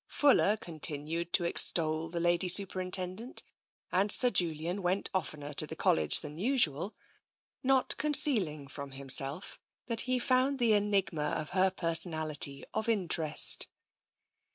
[0.07, 3.43] Fuller continued to extol the Lady Superintendent,
[3.91, 6.95] and Sir Julian went oftener to the College than usual,
[7.61, 13.67] not concealing from himself that he found the enigma of her personality of interest.